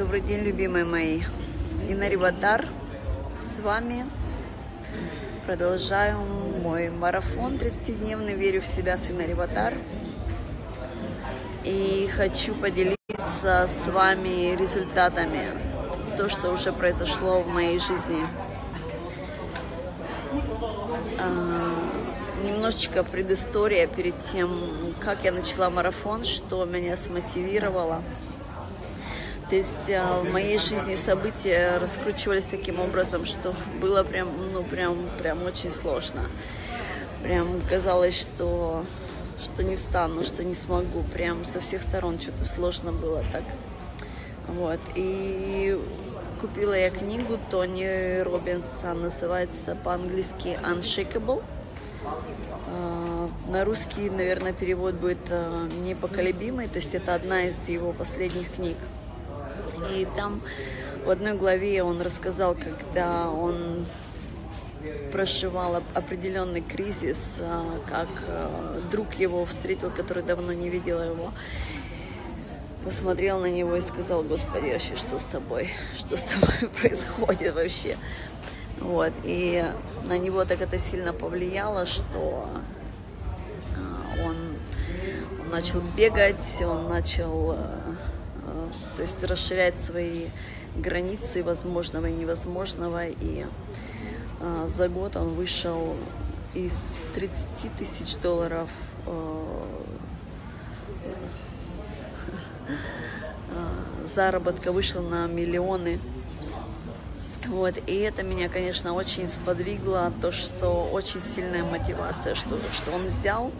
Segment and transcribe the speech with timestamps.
[0.00, 1.20] Добрый день, любимые мои.
[1.86, 2.66] Инна Риватар
[3.34, 4.06] с вами.
[5.44, 6.20] Продолжаю
[6.62, 9.74] мой марафон 30-дневный «Верю в себя» с Риватар.
[11.64, 15.42] И хочу поделиться с вами результатами,
[16.16, 18.24] то, что уже произошло в моей жизни.
[21.18, 21.74] А,
[22.42, 24.50] немножечко предыстория перед тем,
[24.98, 28.02] как я начала марафон, что меня смотивировало–
[29.50, 35.08] то есть а, в моей жизни события раскручивались таким образом, что было прям, ну, прям,
[35.20, 36.30] прям очень сложно.
[37.24, 38.84] Прям казалось, что,
[39.42, 41.02] что не встану, что не смогу.
[41.12, 43.42] Прям со всех сторон что-то сложно было так.
[44.46, 44.78] Вот.
[44.94, 45.76] И
[46.40, 51.42] купила я книгу Тони Робинса, называется по-английски Unshakable.
[52.68, 58.54] А, на русский, наверное, перевод будет а, непоколебимый, то есть это одна из его последних
[58.54, 58.76] книг.
[59.92, 60.40] И там
[61.04, 63.86] в одной главе он рассказал, когда он
[65.12, 71.32] проживал определенный кризис, а, как а, друг его встретил, который давно не видел его,
[72.84, 75.70] посмотрел на него и сказал, Господи, вообще, что с тобой?
[75.98, 77.96] Что с тобой происходит вообще?
[78.78, 79.64] Вот, и
[80.06, 82.48] на него так это сильно повлияло, что
[83.76, 84.36] а, он,
[85.42, 87.56] он начал бегать, он начал
[89.00, 90.26] то есть расширять свои
[90.76, 93.08] границы возможного и невозможного.
[93.08, 93.46] И
[94.40, 95.96] э, за год он вышел
[96.52, 98.68] из 30 тысяч долларов
[99.06, 99.64] э,
[104.04, 105.98] заработка вышел на миллионы.
[107.46, 113.06] Вот, и это меня, конечно, очень сподвигло, то, что очень сильная мотивация, что, что он
[113.06, 113.50] взял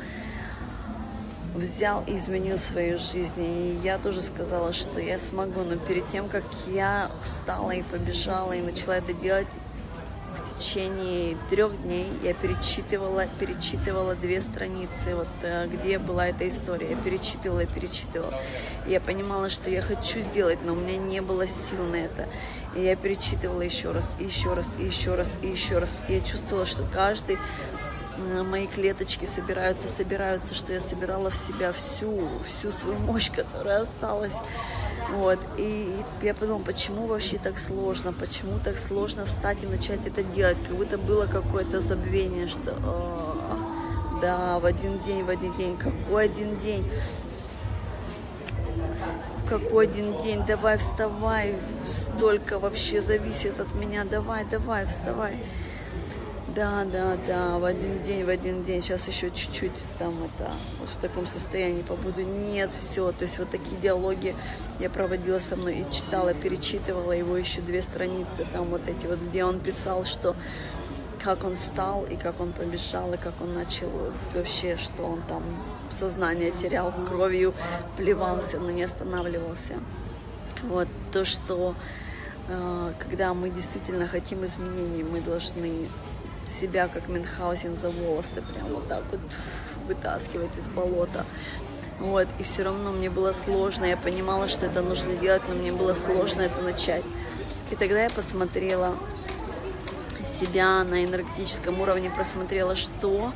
[1.55, 3.43] взял и изменил свою жизнь.
[3.43, 5.63] И я тоже сказала, что я смогу.
[5.63, 9.47] Но перед тем, как я встала и побежала и начала это делать,
[10.37, 16.91] в течение трех дней я перечитывала, перечитывала две страницы, вот э, где была эта история.
[16.91, 18.33] Я перечитывала, перечитывала.
[18.87, 22.29] Я понимала, что я хочу сделать, но у меня не было сил на это.
[22.77, 26.03] И я перечитывала еще раз, и еще раз, и еще раз, и еще раз.
[26.09, 27.37] И я чувствовала, что каждый
[28.19, 34.37] мои клеточки собираются, собираются, что я собирала в себя всю, всю свою мощь, которая осталась.
[35.13, 35.39] Вот.
[35.57, 40.59] И я подумала, почему вообще так сложно, почему так сложно встать и начать это делать,
[40.67, 46.27] как будто было какое-то забвение, что о, да, в один день, в один день, какой
[46.27, 46.89] один день,
[49.49, 51.57] какой один день, давай вставай,
[51.91, 55.45] столько вообще зависит от меня, давай, давай, вставай.
[56.61, 60.91] Да, да, да, в один день, в один день, сейчас еще чуть-чуть там это, вот
[60.91, 62.21] в таком состоянии побуду.
[62.21, 64.37] Нет, все, то есть вот такие диалоги
[64.79, 69.19] я проводила со мной и читала, перечитывала его еще две страницы, там вот эти вот,
[69.21, 70.37] где он писал, что
[71.25, 73.89] как он стал и как он побежал, и как он начал
[74.35, 75.43] вообще, что он там
[75.89, 77.55] сознание терял, кровью
[77.97, 79.77] плевался, но не останавливался.
[80.65, 81.75] Вот то, что
[82.49, 85.89] э, когда мы действительно хотим изменений, мы должны
[86.51, 89.21] себя, как Мюнхгаузен, за волосы, прям вот так вот
[89.87, 91.25] вытаскивать из болота.
[91.99, 95.73] Вот, и все равно мне было сложно, я понимала, что это нужно делать, но мне
[95.73, 97.03] было сложно это начать.
[97.71, 98.95] И тогда я посмотрела
[100.25, 103.33] себя на энергетическом уровне, просмотрела, что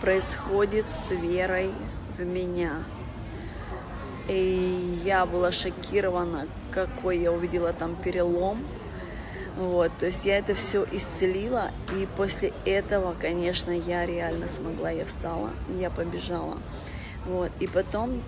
[0.00, 1.70] происходит с верой
[2.16, 2.72] в меня.
[4.28, 8.64] И я была шокирована, какой я увидела там перелом,
[9.58, 15.04] вот, то есть я это все исцелила, и после этого, конечно, я реально смогла, я
[15.04, 16.58] встала, я побежала.
[17.26, 18.22] Вот, и потом,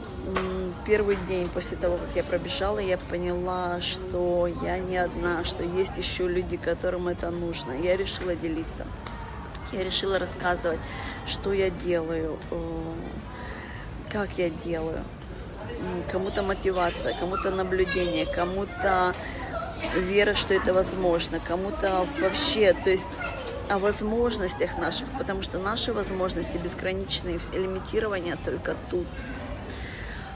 [0.85, 5.97] первый день после того, как я пробежала, я поняла, что я не одна, что есть
[5.99, 7.75] еще люди, которым это нужно.
[7.81, 8.85] Я решила делиться.
[9.71, 10.81] Я решила рассказывать,
[11.29, 12.93] что я делаю, э,
[14.10, 15.04] как я делаю.
[16.10, 19.15] Кому-то мотивация, кому-то наблюдение, кому-то
[19.94, 23.09] вера, что это возможно, кому-то вообще, то есть
[23.68, 29.06] о возможностях наших, потому что наши возможности безграничные, лимитирования только тут.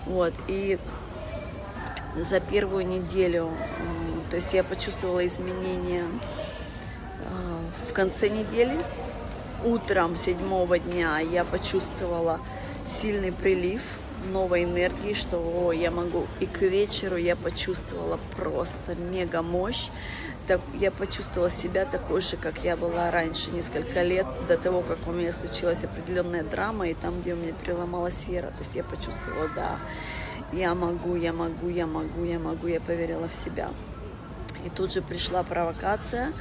[0.06, 0.78] Вот, и
[2.16, 3.52] за первую неделю,
[4.30, 6.04] то есть я почувствовала изменения
[7.88, 8.78] в конце недели,
[9.64, 12.40] утром седьмого дня я почувствовала
[12.84, 13.82] сильный прилив–
[14.32, 16.26] новой энергии, что о, я могу.
[16.40, 19.88] И к вечеру я почувствовала просто мега мощь.
[20.46, 24.98] Так, я почувствовала себя такой же, как я была раньше, несколько лет до того, как
[25.06, 28.48] у меня случилась определенная драма, и там, где у меня переломалась вера.
[28.48, 29.78] То есть я почувствовала, да.
[30.52, 33.70] я могу, я могу, я могу, я могу, я поверила в себя.
[34.64, 36.32] И тут же пришла провокация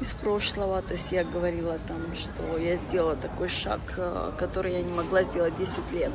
[0.00, 4.82] из прошлого, то есть я говорила там, что я сделала такой шаг, э, который я
[4.82, 6.12] не могла сделать 10 лет.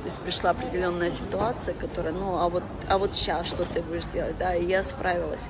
[0.00, 4.04] То есть пришла определенная ситуация, которая, ну, а вот, а вот сейчас что ты будешь
[4.04, 5.44] делать, да, и я справилась.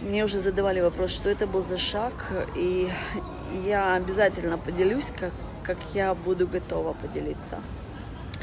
[0.00, 2.90] Мне уже задавали вопрос, что это был за шаг, и
[3.64, 5.32] я обязательно поделюсь, как,
[5.62, 7.60] как я буду готова поделиться.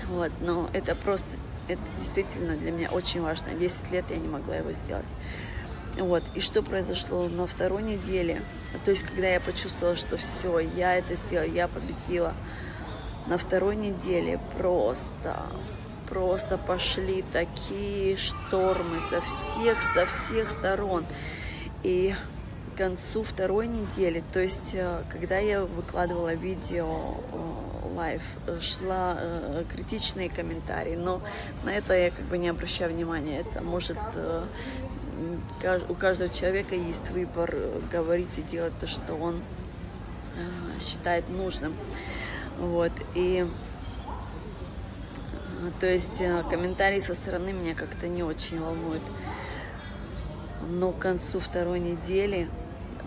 [0.08, 1.30] Вот, но это просто,
[1.68, 3.54] это действительно для меня очень важно.
[3.54, 5.06] 10 лет я не могла его сделать.
[5.98, 8.42] Вот, и что произошло на второй неделе,
[8.84, 12.34] то есть когда я почувствовала, что все, я это сделала, я победила,
[13.28, 15.36] на второй неделе просто,
[16.10, 21.06] просто пошли такие штормы со всех, со всех сторон.
[21.84, 22.14] И
[22.74, 27.18] к концу второй недели, то есть э, когда я выкладывала видео
[27.96, 31.22] live, э, шла э, критичные комментарии, но
[31.66, 33.42] на это я как бы не обращаю внимания.
[33.42, 33.98] Это может
[35.88, 37.56] у каждого человека есть выбор
[37.92, 39.42] говорить и делать то, что он
[40.82, 41.74] считает нужным.
[42.58, 42.92] Вот.
[43.16, 43.48] И
[45.80, 46.18] то есть
[46.50, 49.04] комментарии со стороны меня как-то не очень волнуют.
[50.70, 52.50] Но к концу второй недели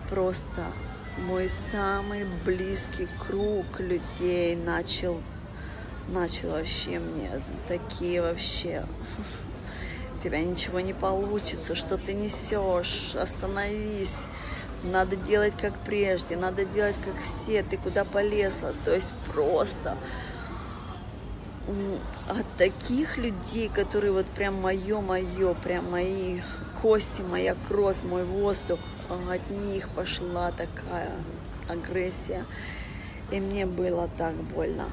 [0.09, 0.65] просто
[1.17, 5.21] мой самый близкий круг людей начал,
[6.07, 8.85] начал вообще мне такие вообще
[10.23, 14.25] тебя ничего не получится, что ты несешь, остановись,
[14.83, 19.97] надо делать как прежде, надо делать как все, ты куда полезла, то есть просто
[22.29, 26.39] от таких людей, которые вот прям мое-мое, прям мои
[26.81, 28.79] кости, моя кровь, мой воздух,
[29.29, 31.11] от них пошла такая
[31.67, 32.45] агрессия.
[33.31, 34.85] И мне было так больно.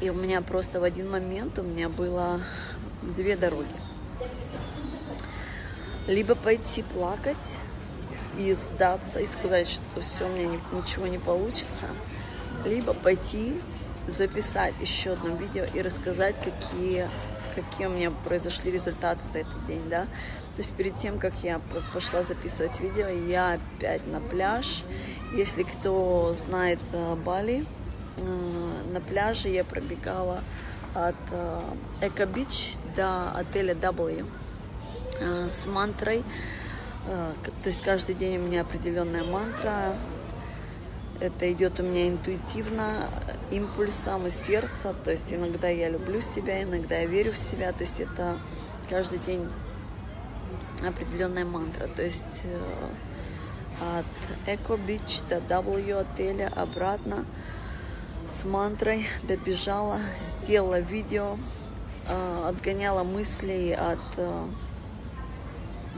[0.00, 2.40] И у меня просто в один момент у меня было
[3.16, 3.66] две дороги.
[6.06, 7.58] Либо пойти плакать
[8.38, 11.86] и сдаться, и сказать, что все, у меня ничего не получится,
[12.64, 13.54] либо пойти
[14.06, 17.08] записать еще одно видео и рассказать, какие,
[17.54, 20.02] какие у меня произошли результаты за этот день, да.
[20.56, 21.60] То есть перед тем, как я
[21.94, 24.82] пошла записывать видео, я опять на пляж.
[25.32, 27.64] Если кто знает э, Бали,
[28.18, 30.42] э, на пляже я пробегала
[30.92, 31.14] от
[32.00, 34.26] Эко Бич до отеля W
[35.20, 36.24] э, с мантрой.
[37.06, 39.96] То есть каждый день у меня определенная мантра.
[41.20, 43.10] Это идет у меня интуитивно,
[43.50, 44.94] импульсом из сердца.
[45.04, 47.72] То есть иногда я люблю себя, иногда я верю в себя.
[47.72, 48.38] То есть это
[48.88, 49.48] каждый день
[50.86, 51.88] определенная мантра.
[51.88, 54.06] То есть э, от
[54.46, 57.24] Эко Бич до W отеля обратно
[58.28, 61.36] с мантрой добежала, сделала видео,
[62.06, 64.44] э, отгоняла мысли от э,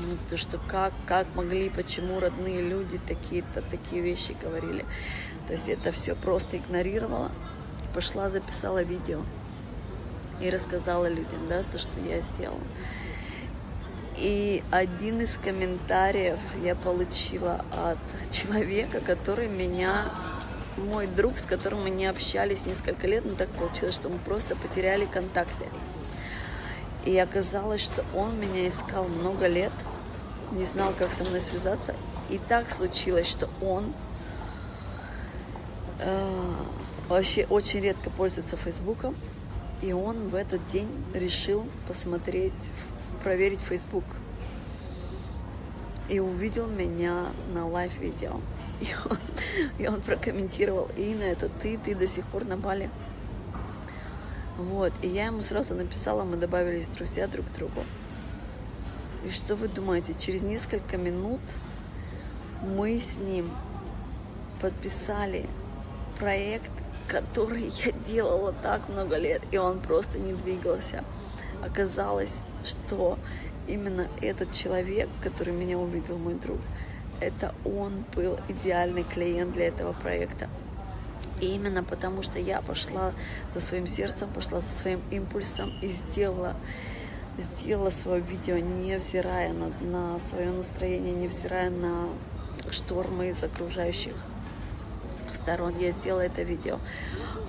[0.02, 4.84] ну, то, что как, как могли, почему родные люди такие-то, такие вещи говорили.
[5.46, 7.30] То есть это все просто игнорировала.
[7.94, 9.22] Пошла, записала видео
[10.40, 12.60] и рассказала людям, да, то, что я сделала.
[14.18, 17.98] И один из комментариев я получила от
[18.30, 20.10] человека, который меня,
[20.76, 24.56] мой друг, с которым мы не общались несколько лет, но так получилось, что мы просто
[24.56, 25.66] потеряли контакты.
[27.04, 29.72] И оказалось, что он меня искал много лет,
[30.52, 31.94] не знал, как со мной связаться.
[32.30, 33.92] И так случилось, что он
[35.98, 36.54] э,
[37.08, 39.14] вообще очень редко пользуется Фейсбуком.
[39.82, 42.52] И он в этот день решил посмотреть
[43.22, 44.04] проверить Facebook.
[46.08, 48.40] И увидел меня на лайв-видео.
[48.80, 49.18] И он,
[49.78, 52.90] и он прокомментировал, Инна, это ты, ты до сих пор на Бали.
[54.58, 57.84] Вот, и я ему сразу написала, мы добавились друзья друг к другу.
[59.24, 61.40] И что вы думаете, через несколько минут
[62.62, 63.50] мы с ним
[64.60, 65.46] подписали
[66.18, 66.70] проект,
[67.08, 71.04] который я делала так много лет, и он просто не двигался.
[71.64, 73.18] Оказалось, что
[73.68, 76.58] именно этот человек, который меня увидел, мой друг,
[77.20, 80.48] это он был идеальный клиент для этого проекта.
[81.40, 83.12] И именно потому, что я пошла
[83.54, 86.56] за своим сердцем, пошла за своим импульсом и сделала,
[87.38, 92.08] сделала свое видео, невзирая на, на свое настроение, невзирая на
[92.70, 94.14] штормы из окружающих
[95.32, 95.74] сторон.
[95.78, 96.78] Я сделала это видео.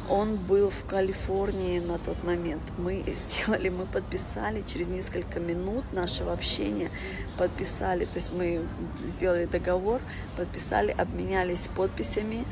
[0.10, 2.62] Он был в Калифорнии на тот момент.
[2.78, 6.92] Мы сделали, мы подписали через несколько минут нашего общения,
[7.38, 8.66] подписали, то есть мы
[9.08, 10.02] сделали договор,
[10.36, 12.46] подписали, обменялись подписями.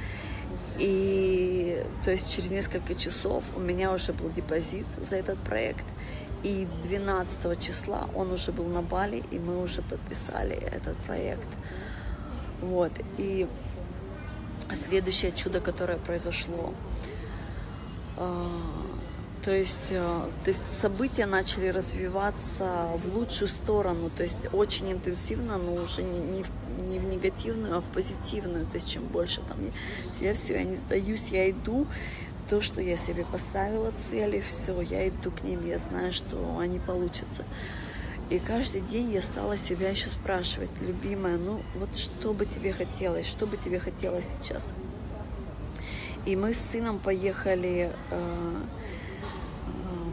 [0.77, 5.85] И то есть через несколько часов у меня уже был депозит за этот проект.
[6.43, 11.47] И 12 числа он уже был на Бали, и мы уже подписали этот проект.
[12.61, 12.91] Вот.
[13.17, 13.47] И
[14.73, 16.73] следующее чудо, которое произошло,
[18.17, 18.47] а,
[19.43, 25.57] то есть, э, то есть события начали развиваться в лучшую сторону, то есть очень интенсивно,
[25.57, 28.67] но уже не, не, в, не в негативную, а в позитивную.
[28.67, 29.57] То есть чем больше там
[30.19, 31.87] я, я все, я не сдаюсь, я иду,
[32.51, 36.79] то, что я себе поставила цели, все, я иду к ним, я знаю, что они
[36.79, 37.45] получатся.
[38.29, 43.25] И каждый день я стала себя еще спрашивать, любимая, ну вот что бы тебе хотелось,
[43.25, 44.69] что бы тебе хотелось сейчас?
[46.25, 48.61] И мы с сыном поехали э,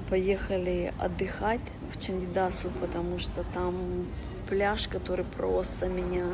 [0.08, 1.60] поехали отдыхать
[1.92, 4.06] в Чандидасу, потому что там
[4.48, 6.26] пляж, который просто меня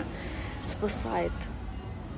[0.62, 1.32] спасает.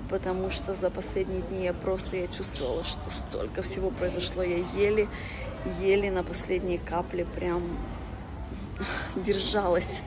[0.09, 4.43] Потому что за последние дни я просто я чувствовала, что столько всего произошло.
[4.43, 5.09] Я еле,
[5.81, 7.63] еле на последние капли прям
[9.17, 10.03] держалась.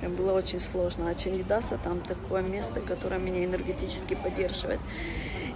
[0.00, 1.08] Прям было очень сложно.
[1.08, 4.80] А Чандидаса там такое место, которое меня энергетически поддерживает.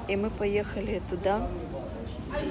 [0.07, 1.49] И мы поехали туда,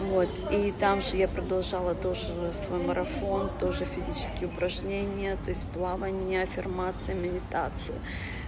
[0.10, 0.30] вот.
[0.52, 2.24] И там же я продолжала тоже
[2.54, 7.98] свой марафон, тоже физические упражнения, то есть плавание, аффирмация, медитация.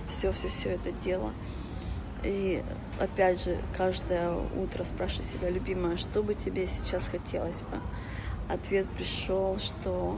[0.09, 1.33] Все-все-все это дело.
[2.23, 2.63] И
[2.99, 7.79] опять же, каждое утро спрашиваю себя, любимая, что бы тебе сейчас хотелось бы?
[8.49, 10.17] Ответ пришел, что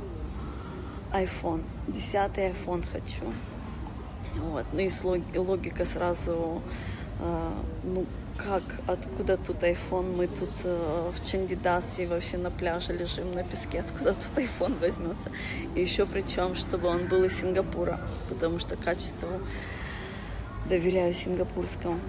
[1.14, 3.32] iPhone, десятый iPhone хочу.
[4.36, 4.66] Вот.
[4.74, 6.62] Ну и логика сразу,
[7.20, 7.52] э,
[7.84, 8.06] ну,
[8.38, 13.82] как, откуда тут iPhone, мы тут э, в Чандидасе вообще на пляже лежим на песке,
[13.82, 15.30] откуда тут iPhone возьмется.
[15.76, 19.28] И еще причем, чтобы он был из Сингапура, потому что качеству
[20.68, 22.00] доверяю сингапурскому.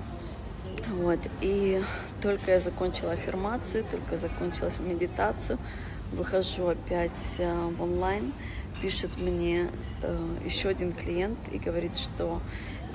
[0.89, 1.21] Вот.
[1.41, 1.83] И
[2.21, 5.59] только я закончила аффирмацию, только закончилась медитацию,
[6.13, 8.33] выхожу опять э, в онлайн,
[8.81, 9.69] пишет мне
[10.03, 12.41] э, еще один клиент и говорит, что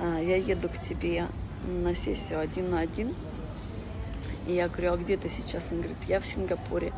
[0.00, 1.26] э, я еду к тебе
[1.66, 3.14] на сессию один на один.
[4.46, 5.72] И я говорю, а где ты сейчас?
[5.72, 6.92] Он говорит, я в Сингапуре.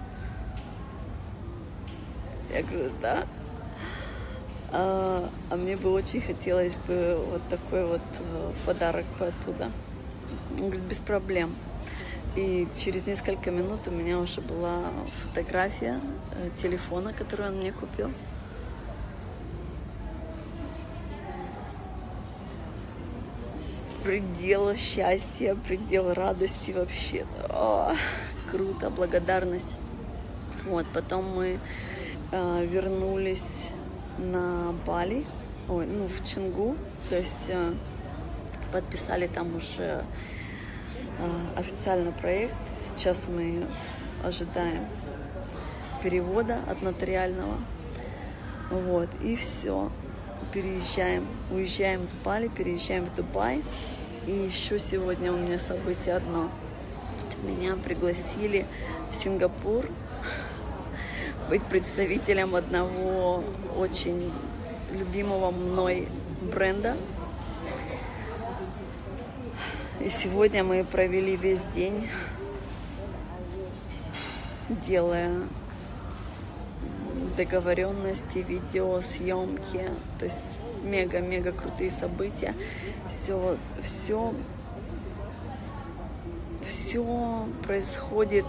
[2.52, 3.26] Я говорю, да.
[4.72, 9.72] А, а мне бы очень хотелось бы вот такой вот э, подарок по оттуда.
[10.60, 11.54] Он говорит, без проблем.
[12.36, 14.84] И через несколько минут у меня уже была
[15.24, 16.00] фотография
[16.32, 18.10] э, телефона, который он мне купил.
[24.04, 27.26] предел счастья, предел радости вообще.
[27.48, 27.94] О,
[28.50, 29.76] круто, благодарность.
[30.64, 31.58] Вот, потом мы
[32.32, 33.70] э, вернулись
[34.20, 35.24] на Бали,
[35.68, 36.76] ой, ну, в Чингу,
[37.08, 37.72] то есть э,
[38.72, 40.04] подписали там уже
[41.18, 42.54] э, официальный проект.
[42.86, 43.66] Сейчас мы
[44.22, 44.86] ожидаем
[46.02, 47.56] перевода от нотариального.
[48.70, 49.90] Вот, и все
[50.52, 53.62] переезжаем, уезжаем с Бали, переезжаем в Дубай.
[54.26, 56.50] И еще сегодня у меня событие одно.
[57.42, 58.66] Меня пригласили
[59.10, 59.86] в Сингапур
[61.50, 63.42] быть представителем одного
[63.76, 64.33] очень
[64.92, 66.07] любимого мной
[66.40, 66.97] бренда.
[69.99, 72.09] И сегодня мы провели весь день,
[74.69, 75.40] делая
[77.37, 79.90] договоренности, видеосъемки,
[80.21, 80.40] то есть
[80.85, 82.54] мега-мега крутые события.
[83.09, 84.33] Все, все,
[86.64, 88.47] все происходит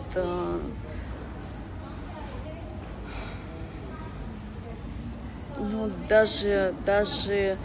[5.71, 7.57] ну, даже, даже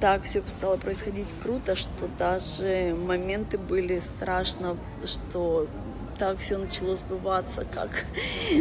[0.00, 5.68] так все стало происходить круто, что даже моменты были страшно, что
[6.18, 8.04] так все начало сбываться, как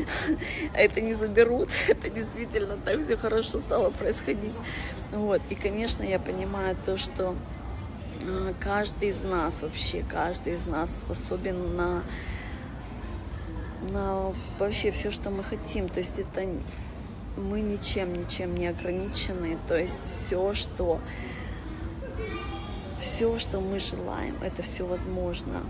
[0.73, 4.53] это не заберут, это действительно так все хорошо стало происходить.
[5.11, 5.41] Вот.
[5.49, 7.35] И, конечно, я понимаю то, что
[8.21, 12.03] а, каждый из нас вообще, каждый из нас способен на,
[13.91, 15.89] на вообще все, что мы хотим.
[15.89, 16.47] То есть это
[17.37, 19.57] мы ничем, ничем не ограничены.
[19.67, 20.99] То есть все, что
[23.01, 25.63] все, что мы желаем, это все возможно.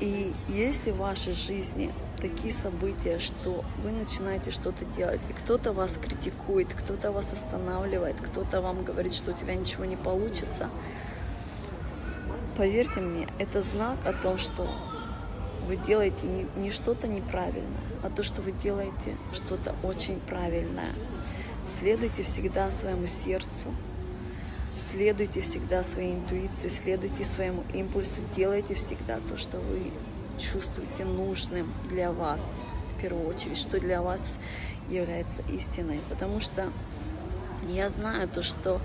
[0.00, 5.96] И если в вашей жизни такие события, что вы начинаете что-то делать, и кто-то вас
[5.96, 10.70] критикует, кто-то вас останавливает, кто-то вам говорит, что у тебя ничего не получится,
[12.56, 14.66] поверьте мне, это знак о том, что
[15.66, 20.92] вы делаете не, не что-то неправильное, а то, что вы делаете что-то очень правильное.
[21.66, 23.68] Следуйте всегда своему сердцу,
[24.76, 29.90] Следуйте всегда своей интуиции, следуйте своему импульсу, делайте всегда то, что вы
[30.38, 32.60] чувствуете нужным для вас
[32.96, 34.38] в первую очередь, что для вас
[34.88, 36.00] является истиной.
[36.08, 36.68] Потому что
[37.68, 38.80] я знаю то, что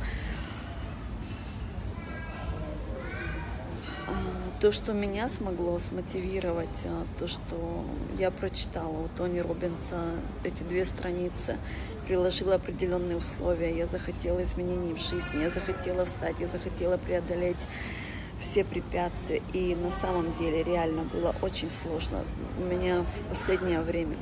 [4.60, 7.86] то, что меня смогло смотивировать, а, то, что
[8.18, 9.98] я прочитала у Тони Робинса
[10.44, 11.58] эти две страницы,
[12.08, 17.58] приложила определенные условия, я захотела изменений в жизни, я захотела встать, я захотела преодолеть
[18.40, 19.42] все препятствия.
[19.54, 22.24] И на самом деле реально было очень сложно.
[22.60, 24.16] У меня в последнее время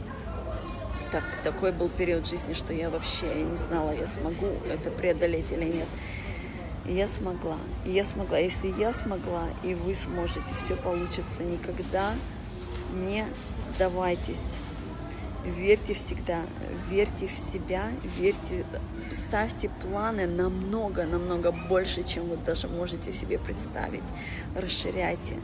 [1.11, 5.65] так, такой был период жизни, что я вообще не знала, я смогу это преодолеть или
[5.65, 5.87] нет.
[6.87, 7.57] Я смогла.
[7.85, 8.37] Я смогла.
[8.37, 11.43] Если я смогла, и вы сможете, все получится.
[11.43, 12.13] Никогда
[12.93, 13.25] не
[13.57, 14.57] сдавайтесь.
[15.45, 16.41] Верьте всегда,
[16.89, 18.65] верьте в себя, верьте,
[19.11, 24.03] ставьте планы намного, намного больше, чем вы даже можете себе представить.
[24.55, 25.37] Расширяйте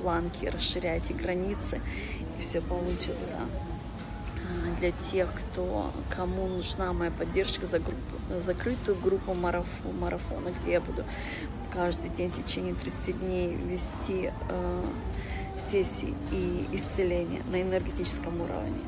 [0.00, 1.80] планки, расширяйте границы,
[2.38, 3.38] и все получится
[4.80, 10.80] для тех, кто, кому нужна моя поддержка за группу, закрытую группу марафон, марафона, где я
[10.80, 11.04] буду
[11.70, 14.84] каждый день в течение 30 дней вести э,
[15.56, 18.80] сессии и исцеления на энергетическом уровне.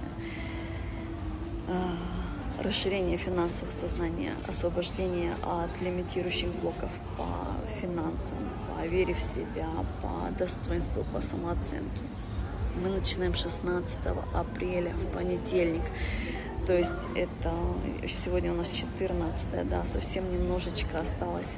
[1.69, 7.27] Э, расширение финансового сознания, освобождение от лимитирующих блоков по
[7.81, 9.69] финансам, по вере в себя,
[10.01, 12.03] по достоинству, по самооценке.
[12.77, 14.01] Мы начинаем 16
[14.35, 15.83] апреля в понедельник.
[16.67, 17.53] То есть это
[18.09, 21.57] сегодня у нас 14, да, совсем немножечко осталось.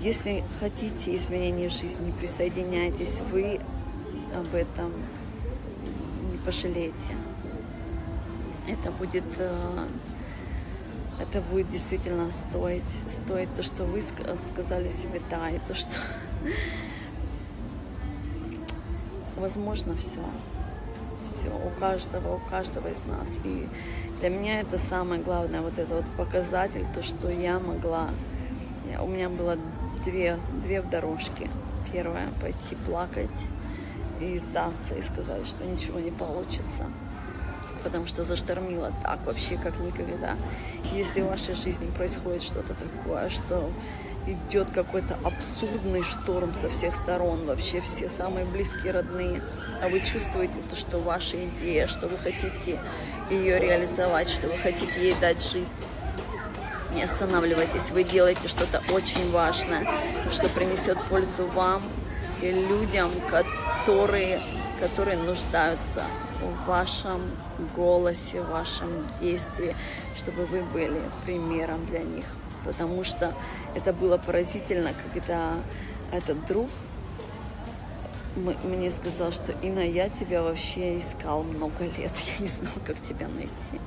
[0.00, 3.60] Если хотите изменений в жизни, присоединяйтесь, вы
[4.34, 4.92] об этом
[6.32, 7.14] не пожалеете.
[8.68, 9.86] Это будет, э,
[11.20, 15.90] это будет действительно стоить, стоить то, что вы сказали себе да, и то, что
[19.36, 20.20] возможно все.
[21.26, 23.38] Все, у каждого, у каждого из нас.
[23.44, 23.68] И
[24.20, 28.10] для меня это самое главное, вот это вот показатель, то, что я могла.
[28.90, 29.56] Я, у меня было
[30.04, 31.50] две, две дорожки.
[31.92, 33.46] Первая— пойти плакать
[34.20, 36.84] и сдаться, и сказать, что ничего не получится.
[37.82, 40.36] Потому что заштормило так вообще, как никогда.
[40.92, 43.70] Если в вашей жизни происходит что-то такое, что
[44.26, 49.42] идет какой-то абсурдный шторм со всех сторон, вообще все самые близкие, родные,
[49.82, 52.78] а вы чувствуете то, что ваша идея, что вы хотите
[53.30, 55.74] ее реализовать, что вы хотите ей дать жизнь.
[56.94, 59.86] Не останавливайтесь, вы делаете что-то очень важное,
[60.32, 61.82] что принесет пользу вам
[62.42, 64.40] и людям, которые,
[64.80, 66.02] которые нуждаются
[66.40, 67.20] в вашем
[67.74, 69.74] голосе, в вашем действии,
[70.16, 72.24] чтобы вы были примером для них
[72.66, 73.34] потому что
[73.74, 75.54] это было поразительно, когда
[76.12, 76.68] этот друг
[78.36, 83.28] мне сказал, что Инна, я тебя вообще искал много лет, я не знал, как тебя
[83.28, 83.80] найти.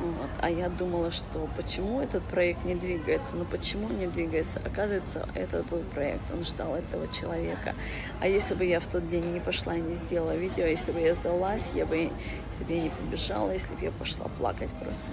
[0.00, 0.30] Вот.
[0.40, 3.36] А я думала, что почему этот проект не двигается?
[3.36, 4.60] Ну почему не двигается?
[4.64, 7.74] Оказывается, этот был проект, он ждал этого человека.
[8.20, 11.00] А если бы я в тот день не пошла и не сделала видео, если бы
[11.00, 12.10] я сдалась, я бы
[12.58, 15.04] себе не побежала, если бы я пошла плакать просто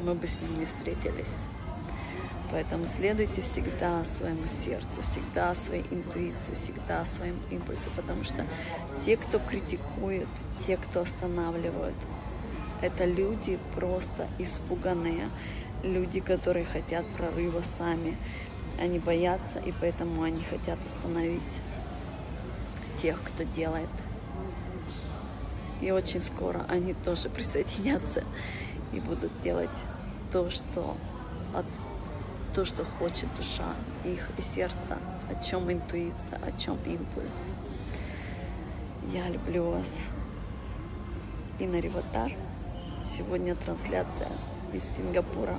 [0.00, 1.44] мы бы с ним не встретились.
[2.50, 8.46] Поэтому следуйте всегда своему сердцу, всегда своей интуиции, всегда своим импульсу, потому что
[9.04, 11.94] те, кто критикует, те, кто останавливают,
[12.80, 15.28] это люди просто испуганные,
[15.82, 18.16] люди, которые хотят прорыва сами.
[18.80, 21.42] Они боятся, и поэтому они хотят остановить
[23.02, 23.90] тех, кто делает.
[25.80, 28.24] И очень скоро они тоже присоединятся
[28.92, 29.68] и будут делать
[30.32, 30.96] то, что,
[31.54, 31.64] от,
[32.54, 33.74] то, что хочет душа
[34.04, 34.98] их и сердце,
[35.30, 37.54] о чем интуиция, о чем импульс.
[39.12, 40.12] Я люблю вас.
[41.58, 42.32] Инна Риватар.
[43.02, 44.30] Сегодня трансляция
[44.72, 45.56] из Сингапура.